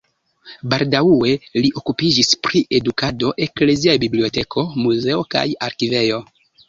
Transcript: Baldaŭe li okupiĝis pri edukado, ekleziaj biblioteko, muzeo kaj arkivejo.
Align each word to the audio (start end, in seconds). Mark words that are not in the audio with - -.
Baldaŭe 0.71 1.33
li 1.65 1.69
okupiĝis 1.81 2.31
pri 2.47 2.61
edukado, 2.77 3.35
ekleziaj 3.47 3.95
biblioteko, 4.05 4.65
muzeo 4.87 5.21
kaj 5.35 5.45
arkivejo. 5.69 6.19